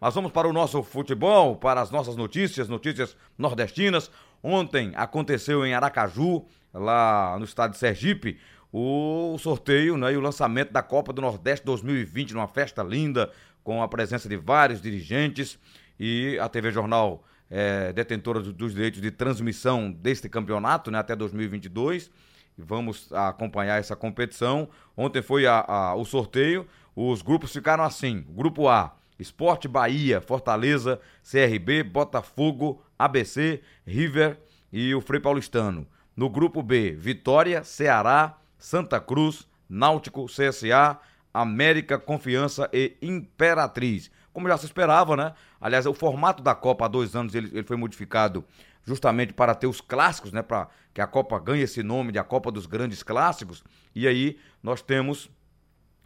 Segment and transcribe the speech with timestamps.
[0.00, 4.10] Mas vamos para o nosso futebol, para as nossas notícias, notícias nordestinas.
[4.42, 8.38] Ontem aconteceu em Aracaju, lá no estado de Sergipe,
[8.72, 13.30] o sorteio né, e o lançamento da Copa do Nordeste 2020, numa festa linda,
[13.62, 15.58] com a presença de vários dirigentes
[15.98, 22.10] e a TV Jornal é, detentora dos direitos de transmissão deste campeonato né, até 2022.
[22.56, 24.68] Vamos acompanhar essa competição.
[24.96, 26.66] Ontem foi a, a, o sorteio.
[26.94, 34.38] Os grupos ficaram assim: Grupo A, Esporte Bahia, Fortaleza, CRB, Botafogo, ABC, River
[34.72, 35.86] e o Frei Paulistano.
[36.16, 40.98] No grupo B, Vitória, Ceará, Santa Cruz, Náutico, CSA,
[41.32, 44.10] América, Confiança e Imperatriz.
[44.32, 45.34] Como já se esperava, né?
[45.60, 48.44] Aliás, o formato da Copa há dois anos ele, ele foi modificado
[48.84, 50.42] justamente para ter os clássicos, né?
[50.42, 53.62] Para que a Copa ganhe esse nome de a Copa dos Grandes Clássicos.
[53.94, 55.30] E aí nós temos.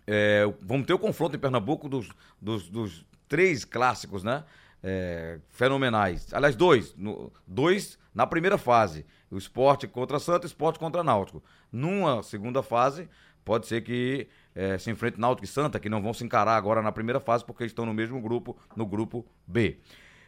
[0.07, 2.11] É, vamos ter o confronto em Pernambuco dos,
[2.41, 4.45] dos, dos três clássicos, né?
[4.81, 6.33] É, fenomenais.
[6.33, 6.95] Aliás, dois.
[6.97, 9.05] No, dois na primeira fase.
[9.29, 11.43] O esporte contra Santos, esporte contra Náutico.
[11.73, 13.09] Numa segunda fase,
[13.45, 16.81] pode ser que é, se enfrente Náutico e Santa, que não vão se encarar agora
[16.81, 19.81] na primeira fase, porque estão no mesmo grupo, no grupo B.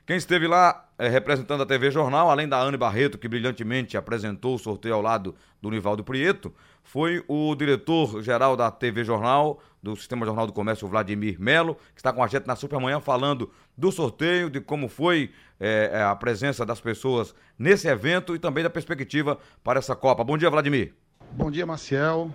[0.06, 4.54] Quem esteve lá é, representando a TV Jornal, além da Anne Barreto, que brilhantemente apresentou
[4.54, 6.54] o sorteio ao lado do Nivaldo Prieto,
[6.84, 12.12] foi o diretor-geral da TV Jornal, do Sistema Jornal do Comércio, Vladimir Melo, que está
[12.12, 16.80] com a gente na Supermanhã falando do sorteio, de como foi é, a presença das
[16.80, 20.22] pessoas nesse evento e também da perspectiva para essa Copa.
[20.22, 20.94] Bom dia, Vladimir.
[21.32, 22.30] Bom dia, Marcial,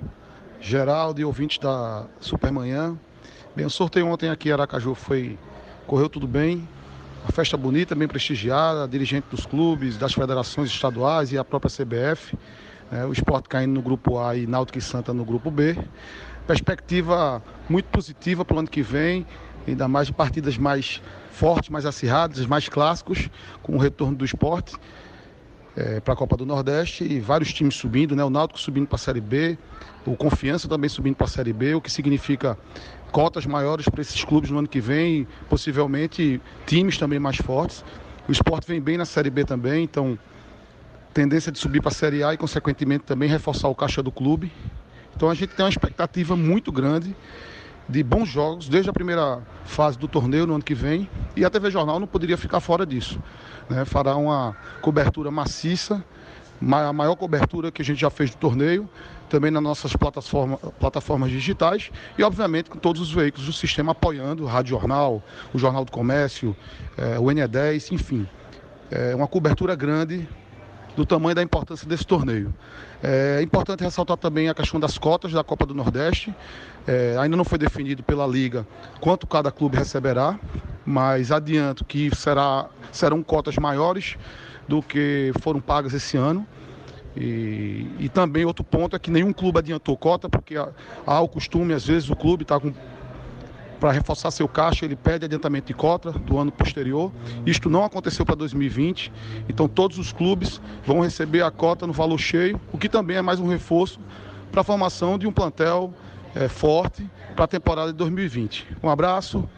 [0.60, 3.00] Geraldo e ouvintes da Supermanhã.
[3.56, 5.40] Bem, o sorteio ontem aqui em Aracaju foi
[5.88, 6.68] correu tudo bem.
[7.24, 12.36] Uma festa bonita, bem prestigiada, dirigente dos clubes, das federações estaduais e a própria CBF.
[12.92, 15.78] Né, o esporte caindo no grupo A e Náutico e Santa no grupo B.
[16.48, 19.24] Perspectiva muito positiva para o ano que vem,
[19.68, 21.00] ainda mais de partidas mais
[21.32, 23.30] fortes, mais acirradas, mais clássicos,
[23.62, 24.76] com o retorno do esporte
[25.76, 28.24] é, para a Copa do Nordeste e vários times subindo, né?
[28.24, 29.58] O Náutico subindo para a Série B,
[30.06, 32.58] o Confiança também subindo para a Série B, o que significa
[33.12, 37.84] cotas maiores para esses clubes no ano que vem, possivelmente times também mais fortes.
[38.28, 40.18] O esporte vem bem na Série B também, então
[41.14, 44.52] tendência de subir para a Série A e, consequentemente, também reforçar o caixa do clube.
[45.16, 47.16] Então a gente tem uma expectativa muito grande
[47.88, 51.50] de bons jogos desde a primeira fase do torneio no ano que vem e a
[51.50, 53.22] TV Jornal não poderia ficar fora disso.
[53.70, 53.84] Né?
[53.84, 56.04] Fará uma cobertura maciça,
[56.62, 58.90] a maior cobertura que a gente já fez do torneio,
[59.32, 64.44] também nas nossas plataforma, plataformas digitais e, obviamente, com todos os veículos do sistema apoiando,
[64.44, 66.54] o Rádio Jornal, o Jornal do Comércio,
[66.98, 68.28] é, o NE10, enfim.
[68.92, 70.28] É uma cobertura grande
[70.98, 72.54] do tamanho da importância desse torneio.
[73.02, 76.36] É importante ressaltar também a questão das cotas da Copa do Nordeste.
[76.86, 78.68] É, ainda não foi definido pela Liga
[79.00, 80.38] quanto cada clube receberá,
[80.86, 84.18] mas adianto que será, serão cotas maiores
[84.68, 86.46] do que foram pagas esse ano.
[87.16, 90.70] E, e, também outro ponto é que nenhum clube adiantou cota, porque há,
[91.06, 92.72] há o costume, às vezes, o clube está com
[93.82, 97.12] para reforçar seu caixa, ele pede adiantamento de cota do ano posterior.
[97.48, 99.12] Isto não aconteceu para 2020,
[99.50, 103.24] então todos os clubes vão receber a cota no valor cheio, o que também é
[103.24, 104.00] mais um reforço
[104.52, 105.92] para a formação de um plantel
[106.36, 108.68] é, forte para a temporada de 2020.
[108.84, 109.50] Um abraço,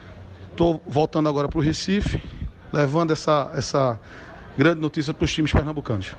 [0.49, 2.23] estou voltando agora para o Recife,
[2.71, 3.99] levando essa, essa
[4.57, 6.15] grande notícia para os times pernambucanos.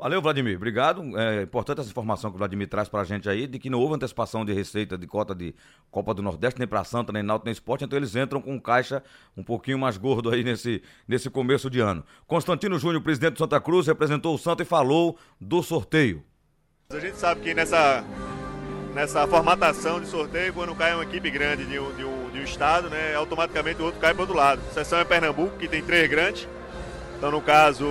[0.00, 0.56] Valeu, Vladimir.
[0.56, 1.02] Obrigado.
[1.18, 3.96] É importante essa informação que o Vladimir traz pra gente aí, de que não houve
[3.96, 5.54] antecipação de receita de cota de
[5.90, 9.02] Copa do Nordeste, nem pra Santa, nem Náutico, nem Esporte, então eles entram com caixa
[9.36, 12.02] um pouquinho mais gordo aí nesse, nesse começo de ano.
[12.26, 16.24] Constantino Júnior, presidente do Santa Cruz, representou o Santa e falou do sorteio.
[16.88, 18.02] A gente sabe que nessa,
[18.94, 22.42] nessa formatação de sorteio, quando cai uma equipe grande de um, de um, de um
[22.42, 24.62] estado, né, automaticamente o outro cai para outro lado.
[24.66, 26.48] A exceção é Pernambuco, que tem três grandes.
[27.18, 27.86] Então, no caso,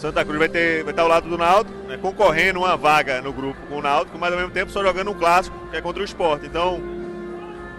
[0.00, 3.34] Santa Cruz vai, ter, vai estar ao lado do Náutico, né, concorrendo uma vaga no
[3.34, 6.00] grupo com o Náutico, mas ao mesmo tempo só jogando um clássico, que é contra
[6.00, 6.46] o esporte.
[6.46, 6.80] Então,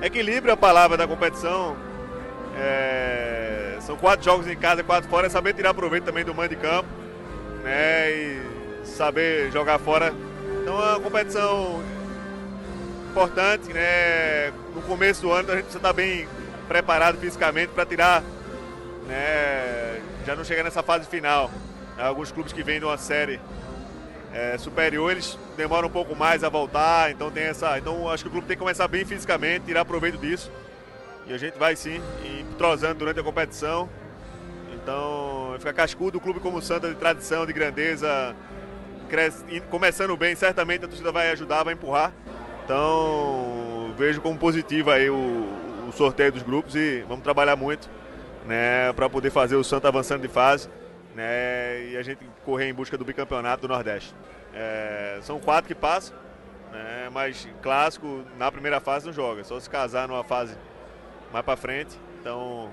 [0.03, 1.75] equilíbrio a palavra da competição.
[2.55, 6.49] É, são quatro jogos em casa, quatro fora, é saber tirar proveito também do mando
[6.49, 6.87] de campo,
[7.63, 8.11] né?
[8.11, 8.41] E
[8.83, 10.13] saber jogar fora.
[10.61, 11.81] Então é uma competição
[13.09, 14.51] importante, né?
[14.75, 16.27] No começo do ano a gente precisa estar bem
[16.67, 18.21] preparado fisicamente para tirar,
[19.07, 20.01] né?
[20.23, 21.49] Já não chegar nessa fase final.
[22.01, 23.39] Alguns clubes que vêm de uma série
[24.33, 27.77] é, superior, eles demoram um pouco mais a voltar, então tem essa.
[27.77, 30.51] Então acho que o clube tem que começar bem fisicamente, tirar proveito disso.
[31.27, 32.01] E a gente vai sim
[32.39, 33.87] entrosando durante a competição.
[34.73, 38.35] Então fica cascudo o clube como o Santa de tradição, de grandeza,
[39.07, 42.11] cresce, começando bem, certamente a torcida vai ajudar, vai empurrar.
[42.65, 45.47] Então vejo como positivo aí o,
[45.87, 47.87] o sorteio dos grupos e vamos trabalhar muito
[48.47, 50.67] né, para poder fazer o Santa avançando de fase
[51.15, 54.13] né, e a gente correr em busca do bicampeonato do Nordeste.
[54.53, 56.15] É, são quatro que passam,
[56.71, 60.55] né, mas clássico na primeira fase não joga, só se casar numa fase
[61.31, 61.97] mais para frente.
[62.19, 62.69] Então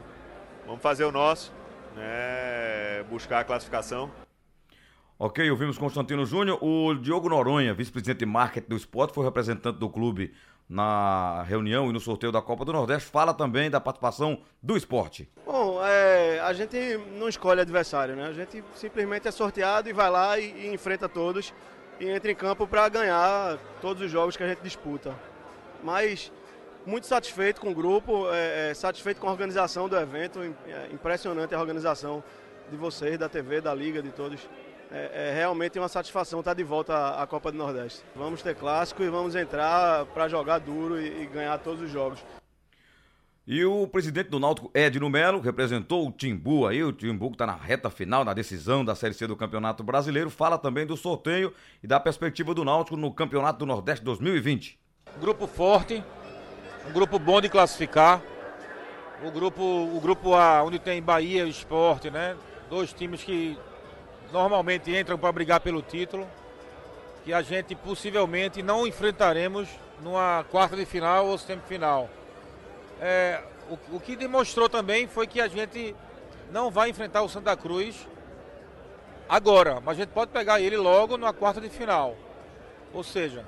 [0.67, 1.53] vamos fazer o nosso,
[1.97, 4.11] né, buscar a classificação.
[5.21, 6.63] Ok, ouvimos Constantino Júnior.
[6.63, 10.33] O Diogo Noronha, vice-presidente de marketing do esporte, foi representante do clube
[10.69, 13.11] na reunião e no sorteio da Copa do Nordeste.
[13.11, 15.29] Fala também da participação do esporte.
[15.45, 16.77] Bom, é, a gente
[17.19, 18.27] não escolhe adversário, né?
[18.27, 21.53] A gente simplesmente é sorteado e vai lá e, e enfrenta todos
[22.01, 25.15] e entra em campo para ganhar todos os jogos que a gente disputa.
[25.83, 26.33] Mas
[26.87, 31.55] muito satisfeito com o grupo, é, é, satisfeito com a organização do evento, é impressionante
[31.55, 32.23] a organização
[32.71, 34.49] de vocês, da TV, da Liga, de todos
[34.91, 38.03] é, é realmente uma satisfação estar de volta à Copa do Nordeste.
[38.15, 42.25] Vamos ter clássico e vamos entrar para jogar duro e, e, ganhar todos os jogos.
[43.51, 47.47] E o presidente do Náutico, Edno Melo, representou o Timbu aí, o Timbu que está
[47.47, 51.55] na reta final, na decisão da Série C do Campeonato Brasileiro, fala também do sorteio
[51.83, 54.79] e da perspectiva do Náutico no Campeonato do Nordeste 2020.
[55.19, 56.05] Grupo forte,
[56.87, 58.21] um grupo bom de classificar,
[59.25, 62.37] o grupo, o grupo A, onde tem Bahia e Esporte, né?
[62.69, 63.57] Dois times que
[64.31, 66.29] normalmente entram para brigar pelo título,
[67.25, 69.71] que a gente possivelmente não enfrentaremos
[70.03, 72.11] numa quarta de final ou semifinal.
[73.01, 75.95] É, o, o que demonstrou também foi que a gente
[76.51, 78.09] não vai enfrentar o Santa Cruz
[79.29, 82.17] agora, mas a gente pode pegar ele logo na quarta de final.
[82.93, 83.45] Ou seja,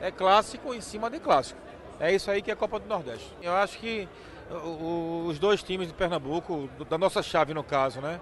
[0.00, 1.60] é clássico em cima de clássico.
[1.98, 3.32] É isso aí que é a Copa do Nordeste.
[3.40, 4.08] Eu acho que
[4.50, 8.20] os dois times de Pernambuco, da nossa chave no caso, né?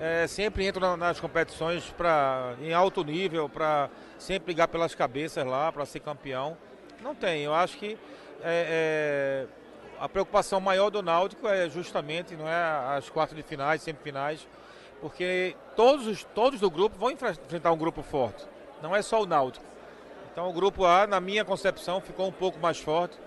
[0.00, 5.72] é, sempre entram nas competições pra, em alto nível, para sempre ligar pelas cabeças lá,
[5.72, 6.56] para ser campeão.
[7.02, 7.98] Não tem, eu acho que
[8.42, 9.46] é, é,
[10.00, 14.46] a preocupação maior do Náutico é justamente não é as quartas de finais, semifinais,
[15.00, 18.44] porque todos, os, todos do grupo vão enfrentar um grupo forte,
[18.82, 19.64] não é só o Náutico.
[20.32, 23.18] Então o grupo A, na minha concepção, ficou um pouco mais forte,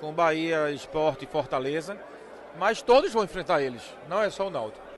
[0.00, 1.98] com Bahia, Esporte e Fortaleza,
[2.58, 4.90] mas todos vão enfrentar eles, não é só o Náutico.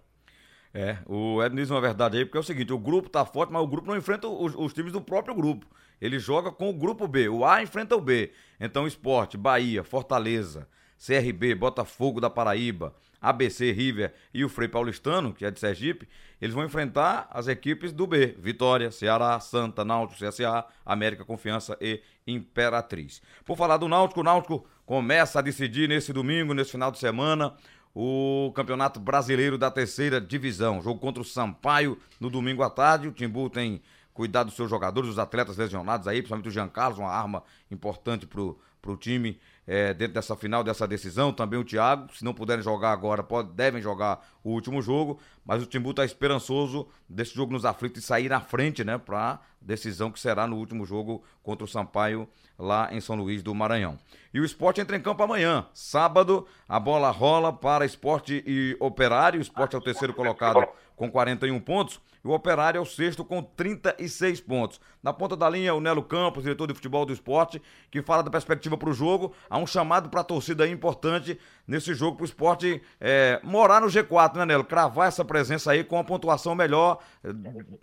[0.75, 3.53] É, o Edno diz uma verdade aí, porque é o seguinte, o grupo tá forte,
[3.53, 5.67] mas o grupo não enfrenta os, os, times do próprio grupo.
[6.01, 8.33] Ele joga com o grupo B, o A enfrenta o B.
[8.59, 10.67] Então, Esporte, Bahia, Fortaleza,
[11.05, 16.09] CRB, Botafogo da Paraíba, ABC, River e o Frei Paulistano, que é de Sergipe,
[16.41, 22.01] eles vão enfrentar as equipes do B, Vitória, Ceará, Santa, Náutico, CSA, América, Confiança e
[22.27, 23.23] Imperatriz.
[23.45, 27.55] Por falar do Náutico, o Náutico começa a decidir nesse domingo, nesse final de semana,
[27.95, 30.81] o Campeonato Brasileiro da Terceira Divisão.
[30.83, 33.09] Jogo contra o Sampaio no domingo à tarde.
[33.09, 33.83] O Timbu tem
[34.15, 38.27] cuidado dos seus jogadores, dos atletas lesionados aí, principalmente o Jean Carlos, uma arma importante
[38.27, 41.33] pro, pro time é, dentro dessa final, dessa decisão.
[41.33, 45.19] Também o Thiago, se não puderem jogar agora, pode, devem jogar o último jogo.
[45.45, 49.41] Mas o Timbu está esperançoso desse jogo nos aflitos e sair na frente, né, para
[49.61, 52.29] decisão que será no último jogo contra o Sampaio
[52.59, 53.99] lá em São Luís do Maranhão.
[54.33, 59.39] E o esporte entra em campo amanhã, sábado, a bola rola para esporte e operário.
[59.39, 60.67] O esporte é o terceiro colocado
[60.97, 64.81] com 41 pontos e o Operário é o sexto com 36 pontos.
[65.03, 67.61] Na ponta da linha, o Nelo Campos, diretor de futebol do esporte,
[67.91, 69.35] que fala da perspectiva para o jogo.
[69.51, 73.87] Há um chamado para a torcida importante nesse jogo para o esporte é, morar no
[73.87, 74.65] G4, né, Nelo?
[74.65, 77.29] Cravar essa presença aí com uma pontuação melhor, é,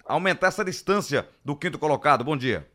[0.05, 2.23] aumentar essa distância do quinto colocado.
[2.23, 2.67] Bom dia.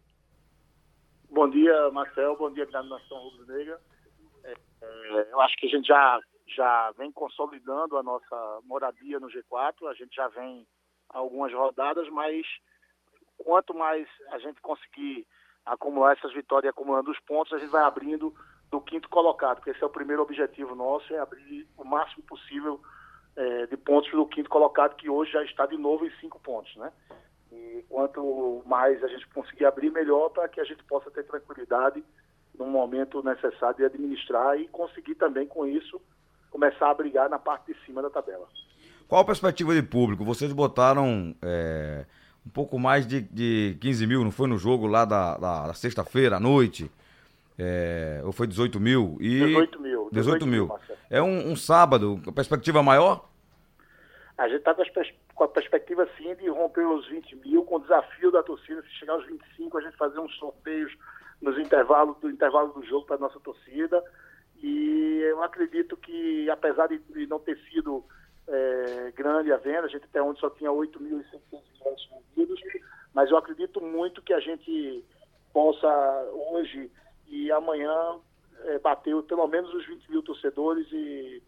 [1.30, 2.36] Bom dia, Marcel.
[2.36, 3.80] Bom dia, grande nação rubro-negra.
[4.44, 6.20] É, é, eu acho que a gente já,
[6.56, 9.88] já vem consolidando a nossa moradia no G4.
[9.88, 10.66] A gente já vem
[11.08, 12.46] algumas rodadas, mas
[13.36, 15.26] quanto mais a gente conseguir
[15.66, 18.34] acumular essas vitórias e acumulando os pontos, a gente vai abrindo
[18.74, 22.80] do quinto colocado, porque esse é o primeiro objetivo nosso, é abrir o máximo possível
[23.36, 26.74] é, de pontos do quinto colocado, que hoje já está de novo em cinco pontos,
[26.74, 26.90] né?
[27.52, 32.02] E quanto mais a gente conseguir abrir, melhor para que a gente possa ter tranquilidade
[32.58, 36.00] no momento necessário de administrar e conseguir também com isso
[36.50, 38.48] começar a brigar na parte de cima da tabela.
[39.06, 40.24] Qual a perspectiva de público?
[40.24, 42.06] Vocês botaram é,
[42.44, 45.74] um pouco mais de, de 15 mil, não foi no jogo lá da, da, da
[45.74, 46.90] sexta-feira à noite?
[47.58, 49.16] É, ou foi 18 mil?
[49.20, 49.40] E...
[49.40, 50.08] 18 mil.
[50.10, 50.66] 18, 18 mil.
[50.66, 53.28] mil é um, um, sábado, a perspectiva maior?
[54.36, 54.82] A gente está com,
[55.34, 58.90] com, a perspectiva sim de romper os 20 mil, com o desafio da torcida, se
[58.98, 60.92] chegar aos 25, a gente fazer uns sorteios
[61.40, 64.02] nos intervalos do intervalo do jogo para a nossa torcida.
[64.60, 68.04] E eu acredito que, apesar de, de não ter sido
[68.48, 71.24] é, grande a venda, a gente até onde só tinha 8.600
[71.76, 72.60] ingressos vendidos,
[73.14, 75.04] mas eu acredito muito que a gente
[75.52, 75.88] possa
[76.50, 76.90] hoje
[77.28, 78.18] e amanhã
[78.64, 81.42] é, bater pelo menos os 20 mil torcedores e,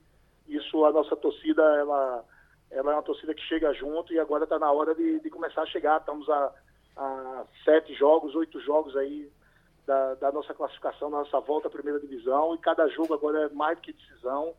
[0.48, 2.24] isso a nossa torcida, ela,
[2.70, 5.62] ela é uma torcida que chega junto e agora está na hora de, de, começar
[5.62, 6.00] a chegar.
[6.00, 6.52] Estamos a,
[6.96, 9.30] a sete jogos, oito jogos aí
[9.86, 13.48] da, da, nossa classificação, da nossa volta à primeira divisão e cada jogo agora é
[13.50, 14.54] mais do que decisão.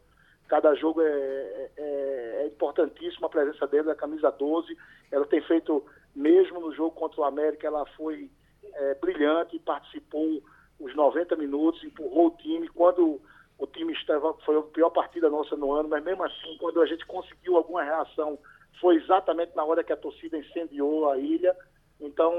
[0.48, 4.78] Cada jogo é, é, é importantíssimo a presença dele, a camisa 12.
[5.12, 8.30] Ela tem feito, mesmo no jogo contra o América, ela foi
[8.74, 10.42] é, brilhante, participou
[10.80, 12.68] os 90 minutos, empurrou o time.
[12.70, 13.22] Quando
[13.58, 16.86] o time estava, foi a pior partida nossa no ano, mas mesmo assim, quando a
[16.86, 18.38] gente conseguiu alguma reação,
[18.80, 21.56] foi exatamente na hora que a torcida incendiou a ilha.
[22.00, 22.32] Então,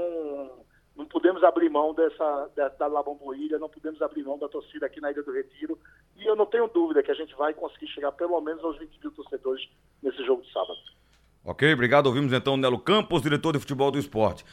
[0.95, 5.11] não podemos abrir mão dessa, da, Labomboilha, não podemos abrir mão da torcida aqui na
[5.11, 5.77] Ilha do Retiro.
[6.17, 8.99] E eu não tenho dúvida que a gente vai conseguir chegar pelo menos aos 20
[8.99, 9.69] mil torcedores
[10.01, 10.77] nesse jogo de sábado.
[11.45, 12.07] Ok, obrigado.
[12.07, 14.43] Ouvimos então Nelo Campos, diretor de futebol do esporte.